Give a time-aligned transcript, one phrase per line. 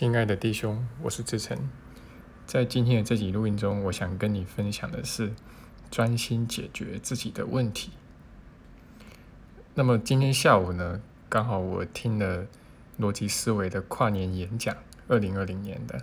[0.00, 1.68] 亲爱的弟兄，我是志成。
[2.46, 5.34] 在今天的这集录音中，我想跟你分享的是
[5.90, 7.90] 专心解决自己的问题。
[9.74, 12.46] 那么今天下午呢，刚好我听了
[12.98, 14.74] 逻辑思维的跨年演讲，
[15.06, 16.00] 二零二零年的，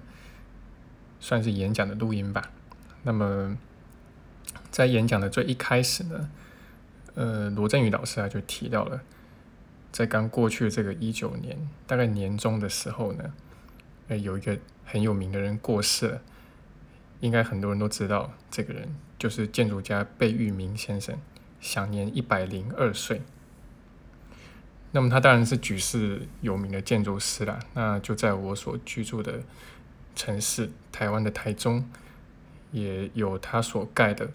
[1.20, 2.52] 算是演讲的录音吧。
[3.02, 3.58] 那么
[4.70, 6.30] 在演讲的最一开始呢，
[7.16, 9.02] 呃，罗振宇老师啊就提到了，
[9.92, 13.34] 在刚过去的这个一九年，大概年中的时候呢。
[14.08, 16.22] 呃，有一个很有名的人过世了，
[17.20, 21.18] 应该很多人都知道，这个人就是建筑家贝聿铭先生，
[21.60, 23.22] 享年一百零二岁。
[24.92, 27.60] 那么他当然是举世有名的建筑师啦。
[27.74, 29.42] 那就在我所居住的
[30.16, 31.88] 城市台湾的台中，
[32.72, 34.30] 也有他所盖的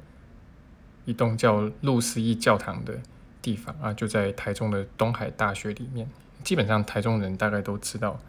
[1.07, 3.01] 一栋叫路思义教堂的
[3.41, 6.07] 地方啊，就在台中的东海大学里面。
[6.45, 8.20] 基本上台中人大概都知道。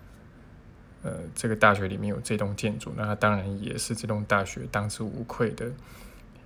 [1.04, 5.70] 呃，这个大学里面有这栋建筑，那它当然也是这栋大学当之无愧的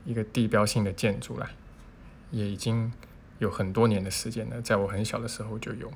[0.04, 1.48] 一个地标性的建筑啦，
[2.32, 2.92] 也已经
[3.38, 5.92] 有很多年的时间了，在我很小的时候就有。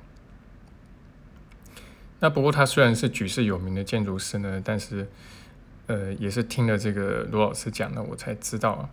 [2.20, 5.08] 那不过他虽然是举世有名的建筑师呢，但是
[5.88, 8.88] 呃，也是听了这个罗老师讲呢，我才知道啊，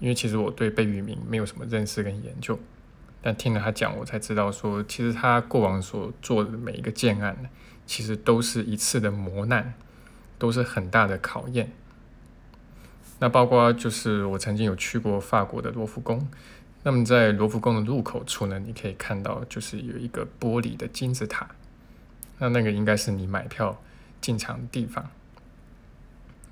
[0.00, 2.58] 因为其实我对贝聿铭没有什么认识跟研究，
[3.22, 7.48] 但听了他讲，我才知道说，其实他过往所做的每一个建案。
[7.86, 9.74] 其实都是一次的磨难，
[10.38, 11.70] 都是很大的考验。
[13.18, 16.28] 那包括就是我曾经有去过法国的罗浮宫，
[16.82, 21.48] 那么在罗浮宫的入口处呢，你可以看到就是有一个玻璃的金字塔，
[22.38, 23.80] 那那个应该是你买票
[24.20, 25.08] 进场的地方。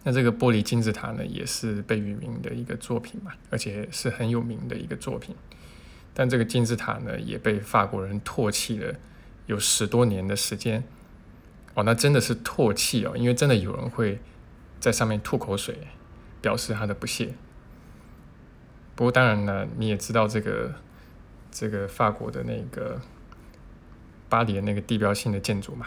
[0.04, 5.34] 那这个玻璃金字塔呢，也是贝聿铭的一个作品嘛，而且是很有名的一个作品。
[6.14, 8.94] 但这个金字塔呢，也被法国人唾弃了
[9.46, 10.84] 有十多年的时间。
[11.74, 14.18] 哦，那真的是唾弃哦，因为真的有人会
[14.80, 15.78] 在上面吐口水，
[16.40, 17.34] 表示他的不屑。
[18.96, 20.74] 不过当然呢，你也知道这个
[21.50, 23.00] 这个法国的那个
[24.28, 25.86] 巴黎的那个地标性的建筑嘛，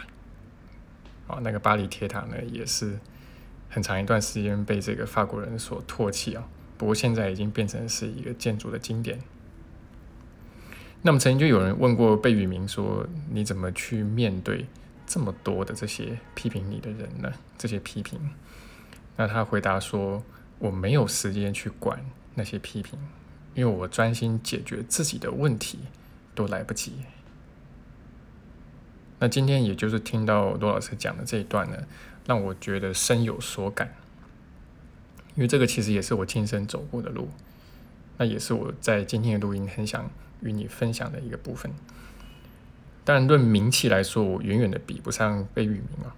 [1.28, 2.98] 哦，那个巴黎铁塔呢，也是
[3.68, 6.48] 很长一段时间被这个法国人所唾弃啊。
[6.76, 9.20] 不过现在已经变成是一个建筑的经典。
[11.02, 14.66] 那么曾经就有人问过贝聿铭说：“你怎么去面对？”
[15.14, 17.32] 这么多的这些批评你的人呢？
[17.56, 18.18] 这些批评，
[19.14, 20.24] 那他回答说
[20.58, 22.04] ：“我没有时间去管
[22.34, 22.98] 那些批评，
[23.54, 25.78] 因为我专心解决自己的问题
[26.34, 26.94] 都来不及。”
[29.20, 31.84] 那今天也就是听到罗老师讲的这一段呢，
[32.26, 33.94] 让我觉得深有所感，
[35.36, 37.28] 因为这个其实也是我亲身走过的路，
[38.18, 40.10] 那也是我在今天的录音很想
[40.40, 41.72] 与你分享的一个部分。
[43.04, 46.14] 但论名气来说，我远远的比不上贝聿铭啊。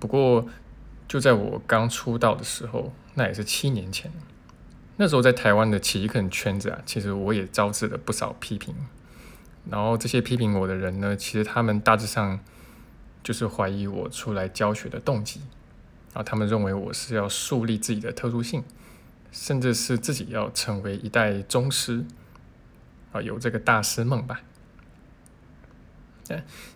[0.00, 0.46] 不过，
[1.06, 4.10] 就在我刚出道的时候，那也是七年前。
[4.96, 8.74] 那时候在台湾的奇肯圈子啊，其实我也招致了不少批评。
[9.70, 12.40] 然后这些批评我的人呢，其实他们大致上
[13.22, 15.40] 就是怀疑我出来教学的动机
[16.14, 16.22] 啊。
[16.22, 18.64] 他们认为我是要树立自己的特殊性，
[19.30, 22.04] 甚至是自己要成为一代宗师
[23.12, 24.40] 啊，有这个大师梦吧。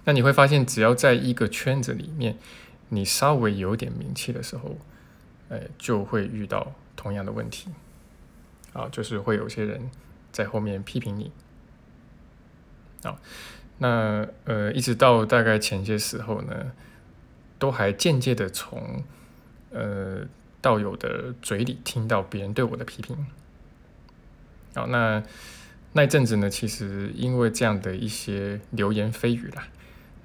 [0.04, 2.36] 那你会发现，只要在一个圈子里面，
[2.88, 4.76] 你稍微有点名气的时候，
[5.48, 7.70] 呃，就会遇到同样的问题，
[8.72, 9.90] 啊，就是会有些人
[10.32, 11.30] 在后面批评你，
[13.02, 13.20] 啊，
[13.78, 16.72] 那呃，一直到大概前些时候呢，
[17.58, 19.02] 都还间接的从
[19.70, 20.26] 呃
[20.60, 23.26] 道友的嘴里听到别人对我的批评，
[24.74, 25.22] 好，那。
[25.96, 29.66] 那一阵子呢，其实因为这样的一些流言蜚语啦，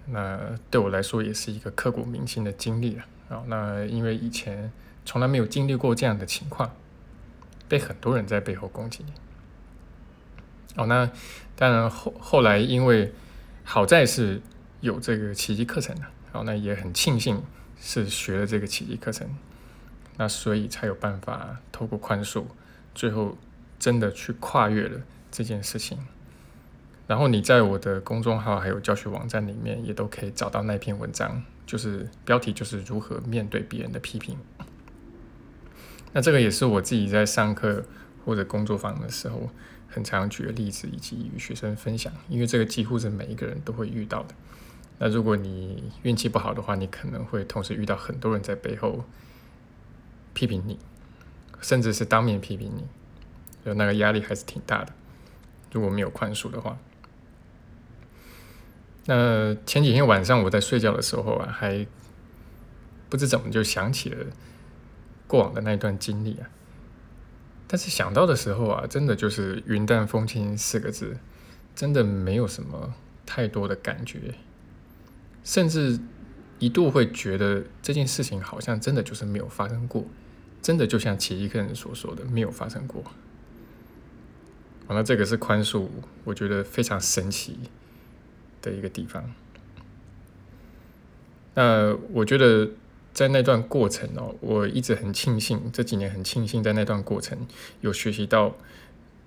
[0.07, 3.05] 那对我来说也是一个刻骨铭心的经历了。
[3.29, 4.69] 啊，那因为以前
[5.05, 6.75] 从来没有经历过这样的情况，
[7.69, 9.05] 被很多人在背后攻击。
[10.75, 11.09] 哦，那
[11.55, 13.13] 当然后后来因为
[13.63, 14.41] 好在是
[14.81, 16.01] 有这个奇迹课程的，
[16.33, 17.41] 哦，那也很庆幸
[17.79, 19.25] 是学了这个奇迹课程，
[20.17, 22.43] 那所以才有办法透过宽恕，
[22.93, 23.37] 最后
[23.79, 24.99] 真的去跨越了。
[25.31, 25.97] 这件事情，
[27.07, 34.37] 然后你在我的公众号还有教学网站里面也都可以找到那篇文章，就是标题就是如何面对别人的批评。
[36.13, 37.85] 那这个也是我自己在上课
[38.25, 39.49] 或者工作坊的时候
[39.87, 44.35] 很常举的例子，以及与学生分享，因为这个几乎是每一个人都会遇到的。
[44.99, 49.03] 那如果你运气不好的话，你可能会同时遇到很多人在背后
[50.33, 50.77] 批评你，
[51.61, 52.85] 甚至是当面批评你，
[53.65, 54.93] 就那个压力还是挺大的。
[55.71, 56.77] 如果没有宽恕的话，
[59.05, 61.87] 那前几天晚上我在睡觉的时候啊，还
[63.09, 64.25] 不知怎么就想起了
[65.27, 66.49] 过往的那一段经历啊。
[67.67, 71.17] 但是想到的时候啊，真的就是云淡风轻四个字，
[71.73, 72.93] 真的没有什么
[73.25, 74.35] 太多的感觉，
[75.43, 75.99] 甚至
[76.59, 80.05] 一度会觉得这件事情好像真的就是没有发生过，
[80.61, 83.03] 真的就像奇异客人所说的没有发生过。
[84.93, 85.87] 那这个是宽恕，
[86.23, 87.57] 我觉得非常神奇
[88.61, 89.33] 的一个地方。
[91.55, 92.69] 那我觉得。
[93.13, 97.45] 在那段过程哦，我一直很庆幸，这几年很庆幸在那段过程
[97.81, 98.55] 有学习到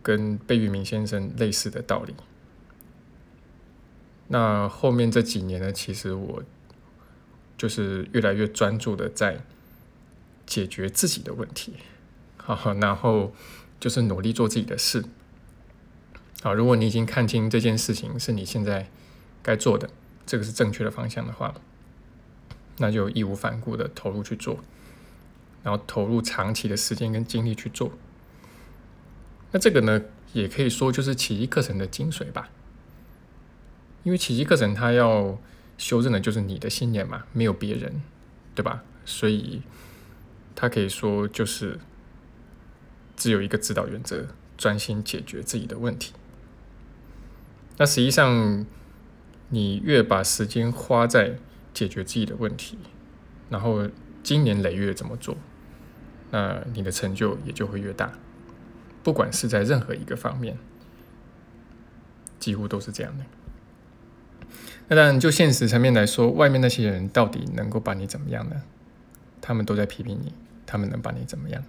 [0.02, 2.14] 跟贝聿铭先生类似的道理。
[4.28, 6.42] 那后面这几年呢，其实我
[7.58, 9.44] 就是越来越专注的在
[10.46, 11.74] 解决自己的问题，
[12.38, 13.34] 好， 然后
[13.78, 15.04] 就是努力做自己的事。
[16.44, 18.90] 好，如果你已经看清这件事情是你现在
[19.42, 19.88] 该做的，
[20.26, 21.54] 这个是正确的方向的话。
[22.76, 24.58] 那就义无反顾的投入去做，
[25.62, 27.92] 然后投入长期的时间跟精力去做。
[29.52, 30.02] 那这个呢，
[30.34, 32.50] 也可以说就是奇迹课程的精髓吧。
[34.02, 35.38] 因为奇迹课程它要
[35.78, 38.02] 修正的就是你的信念嘛，没有别人，
[38.54, 38.82] 对吧？
[39.06, 39.62] 所以
[40.54, 41.80] 它可以说就是
[43.16, 44.26] 只有一个指导原则：
[44.58, 46.12] 专心解决自己的问题。
[47.76, 48.64] 那实际上，
[49.48, 51.36] 你越把时间花在
[51.72, 52.78] 解决自己的问题，
[53.50, 53.88] 然后
[54.22, 55.36] 经年累月怎么做，
[56.30, 58.12] 那你的成就也就会越大。
[59.02, 60.56] 不管是在任何一个方面，
[62.38, 63.24] 几乎都是这样的。
[64.88, 68.62] 那当然，就现实层面来说，外面那些人到底能够把你怎么样呢？
[69.40, 70.32] 他们都在批评你，
[70.64, 71.62] 他们能把你怎么样？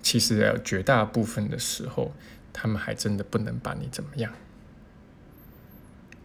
[0.00, 2.14] 其实，绝大部分的时候，
[2.52, 4.32] 他们还真的不能把你怎么样。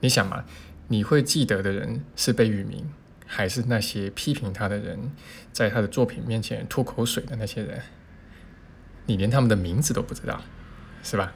[0.02, 0.46] 你想嘛？
[0.88, 2.90] 你会记得的人是贝聿铭，
[3.28, 5.12] 还是那些批评他的人，
[5.52, 7.82] 在他的作品面前吐口水的那些人？
[9.06, 10.42] 你连他们的名字都不知道，
[11.04, 11.34] 是吧？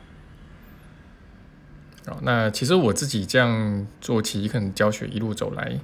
[2.08, 5.80] 哦，那其实我自己这样做奇异课教学一路走来，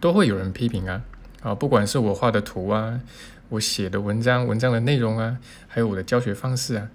[0.00, 1.02] 都会有人批评啊，
[1.42, 3.00] 啊，不管是我画的图啊，
[3.50, 5.38] 我写的文章，文章的内容啊，
[5.68, 6.88] 还有我的教学方式啊，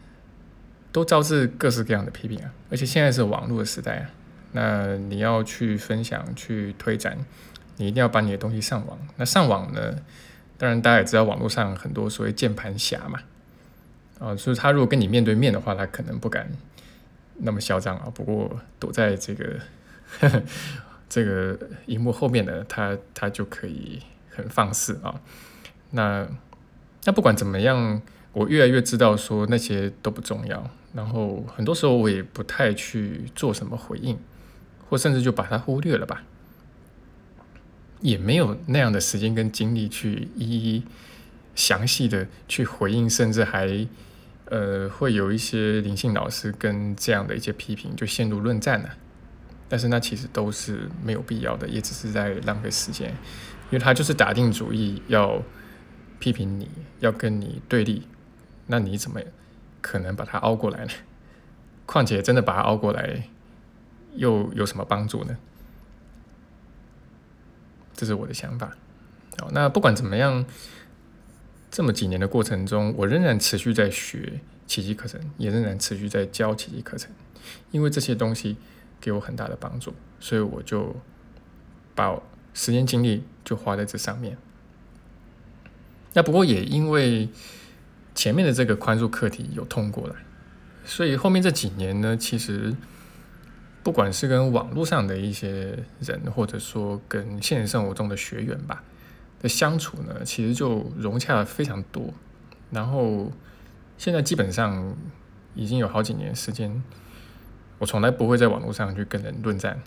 [0.91, 4.09] 都招致各式各样的批评啊，而且现在是网络的时代啊。
[4.51, 7.17] 那你要去分享、去推展，
[7.77, 8.97] 你一定要把你的东西上网。
[9.17, 9.95] 那上网呢？
[10.57, 13.19] 当然，大家也知道，网络上很多所谓键盘侠嘛，
[14.19, 16.51] 啊，所以他如果跟你面对面的话，他可能不敢
[17.37, 18.11] 那么嚣张啊。
[18.13, 19.57] 不过躲在这个
[20.19, 20.43] 呵呵
[21.07, 25.21] 这个荧幕后面的他，他就可以很放肆啊。
[25.91, 26.27] 那
[27.05, 28.01] 那不管怎么样，
[28.33, 30.69] 我越来越知道说那些都不重要。
[30.93, 34.19] 然后很多时候我也不太去做什么回应。
[34.89, 36.23] 或甚至就把它忽略了吧，
[38.01, 40.83] 也没有那样的时间跟精力去一一
[41.53, 43.87] 详细的去回应，甚至还
[44.45, 48.89] 呃会有一些灵性老师跟这样的一些批评就陷入论战了。
[49.67, 55.43] 但是那其实都是没有必要的，也只是在浪费时间，因为他就是打定主意要
[56.17, 56.67] 批评你，
[57.01, 58.07] 要跟你对立，
[58.65, 59.21] 那你怎么
[59.81, 60.91] 可能把它熬过来呢？
[61.85, 63.29] 况且真的把它熬过来。
[64.15, 65.37] 又有什么帮助呢？
[67.93, 68.77] 这是我的想法。
[69.37, 70.45] 好，那不管怎么样，
[71.69, 77.11] 这么几年的过程中，我仍然持续在学奇迹课程，也仍然持续在教奇迹课程，
[77.71, 78.55] 因为这些东西
[79.01, 80.95] 给我很大的帮助，所以我就
[81.93, 82.17] 把
[82.53, 84.37] 时间精力就花在这上面。
[86.13, 87.27] 那不过也因为
[88.15, 90.15] 前面的这个宽恕课题有通过了，
[90.85, 92.73] 所以后面这几年呢，其实。
[93.83, 98.83] 不管是跟网络上的一些人，或者说跟现实生活中的学员吧
[99.41, 102.13] 的相处呢，其实就融洽了非常多。
[102.71, 103.31] 然后
[103.97, 104.95] 现在基本上
[105.55, 106.83] 已经有好几年时间，
[107.79, 109.81] 我从来不会在网络上去跟人论战。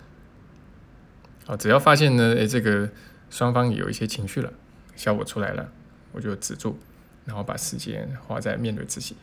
[1.45, 2.89] 啊，只要发现呢，诶，这个
[3.29, 4.51] 双方有一些情绪了，
[4.95, 5.69] 效果出来了，
[6.13, 6.77] 我就止住，
[7.25, 9.15] 然后把时间花在面对自己，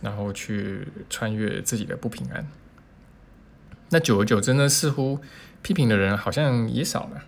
[0.00, 2.46] 然后去穿越自己的不平安。
[3.90, 5.18] 那久而久之呢，似乎
[5.62, 7.24] 批评的人好像也少了，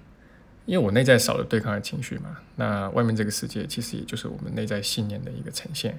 [0.64, 2.38] 因为我内在少了对抗的情绪嘛。
[2.57, 5.99] 那外面这个世界其实也就是我们内在信念的一个呈现。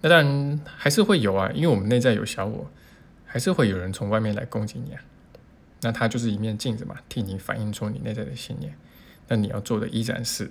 [0.00, 2.70] 那当然还是会有啊，因为我们内在有小我，
[3.26, 5.02] 还是会有人从外面来攻击你啊。
[5.82, 8.74] 那它就是一面镜子嘛，替你反映出你内在的信念。
[9.28, 10.50] 那你要做的依然是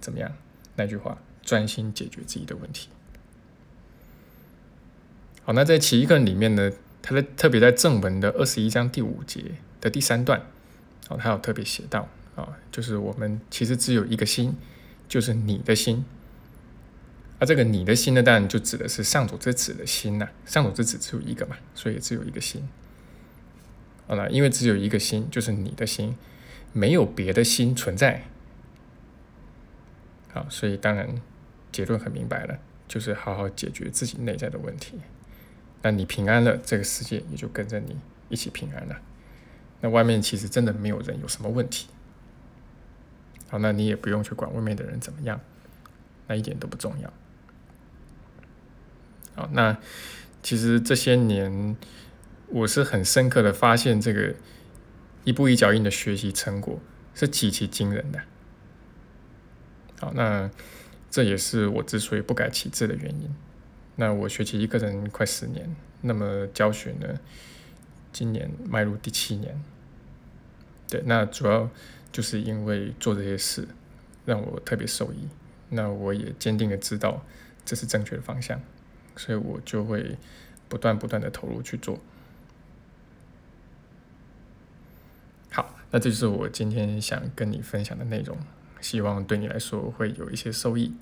[0.00, 0.32] 怎么样？
[0.76, 2.88] 那句话，专心解决自己的问题。
[5.42, 6.70] 好，那在奇异课里面呢？
[7.02, 10.40] 他在特别在正文的二十一章第五节的第三段，
[11.08, 14.54] 哦，他有特别写到，啊，就是我们其实只有一个心，
[15.08, 16.04] 就是你的心。
[17.40, 20.28] 而这个你的心呢，当然就指的是上主之子的心呐。
[20.44, 22.68] 上主之子只有一个嘛，所以只有一个心。
[24.08, 26.16] 好了，因为只有一个心，就是你的心，
[26.72, 28.24] 没有别的心存在。
[30.32, 31.22] 好，所以当然
[31.70, 34.98] 结论很明白了，就是好好解决自己内在的问题。
[35.88, 37.96] 那你平安了，这个世界也就跟着你
[38.28, 39.00] 一起平安了。
[39.80, 41.88] 那外面其实真的没有人有什么问题。
[43.48, 45.40] 好，那你也不用去管外面的人怎么样，
[46.26, 47.10] 那一点都不重要。
[49.34, 49.78] 好，那
[50.42, 51.74] 其实这些年
[52.48, 54.34] 我是很深刻的发现，这个
[55.24, 56.78] 一步一脚印的学习成果
[57.14, 58.20] 是极其惊人的。
[60.00, 60.50] 好，那
[61.10, 63.34] 这也是我之所以不改旗帜的原因。
[64.00, 67.18] 那我学习一个人快十年，那么教学呢，
[68.12, 69.60] 今年迈入第七年。
[70.88, 71.68] 对，那主要
[72.12, 73.66] 就是因为做这些事
[74.24, 75.26] 让我特别受益，
[75.70, 77.24] 那我也坚定的知道
[77.64, 78.60] 这是正确的方向。
[79.16, 80.16] 所以我就会
[80.68, 81.98] 不断不断的投入去做。
[85.50, 88.38] 好，那这就是我今天想跟你分享的内容，
[88.80, 90.94] 希望对你来说会有一些收益。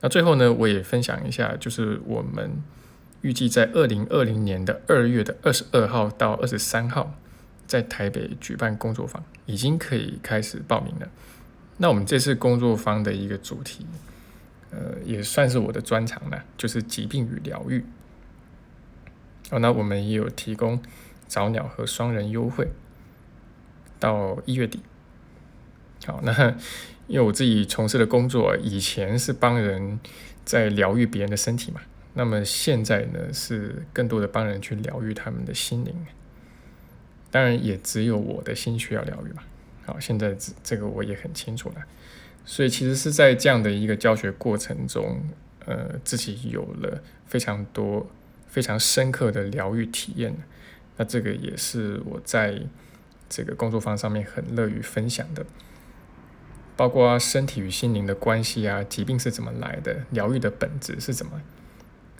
[0.00, 2.62] 那最后呢，我也分享一下，就是我们
[3.22, 7.14] 预计在二零二零年的二月的二十二号到二十三号，
[7.66, 11.08] 在台北举办工作坊，已经可以开始报名了。
[11.78, 13.86] 那我们这次工作坊的一个主题。
[14.70, 17.82] 呃，也算是我的专长了，就是疾病与疗愈。
[19.50, 20.78] 哦，那我们也有提供
[21.26, 22.68] 早鸟和双人优惠，
[23.98, 24.80] 到一月底。
[26.06, 26.56] 好，那
[27.06, 29.98] 因为我自己从事的工作以前是帮人
[30.44, 31.80] 在疗愈别人的身体嘛，
[32.14, 35.94] 那么现在呢是更多的帮人去疗愈他们的心灵。
[37.30, 39.42] 当然，也只有我的心需要疗愈嘛。
[39.84, 41.76] 好，现在这这个我也很清楚了。
[42.46, 45.20] 所以其实是在这样的一个教学过程中，
[45.66, 48.06] 呃，自己有了非常多、
[48.48, 50.34] 非常深刻的疗愈体验。
[50.96, 52.58] 那这个也是我在
[53.28, 55.44] 这个工作坊上面很乐于分享的，
[56.78, 61.42] 包括身体与心灵的关系啊，疾病是怎么来的，疗愈的本质是怎么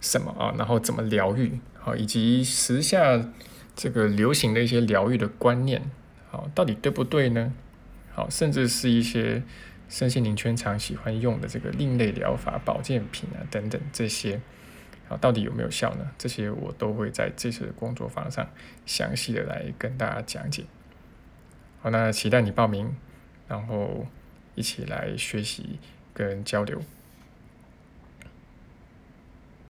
[0.01, 3.31] 什么啊，然后怎么疗愈，好，以及时下
[3.75, 5.89] 这个流行的一些疗愈的观念，
[6.29, 7.53] 好，到底对不对呢？
[8.13, 9.41] 好，甚至是一些。
[9.91, 14.39] 身心灵圈常喜欢用的这个另类疗法、保健品啊等等这些，
[15.07, 16.05] 好，到底有没有效呢？
[16.15, 18.47] 这些我都会在这次的工作坊上
[18.85, 20.65] 详细的来跟大家讲解。
[21.81, 22.95] 好，那期待你报名，
[23.47, 24.05] 然后
[24.59, 25.79] 一起来学习
[26.13, 26.83] 跟交流。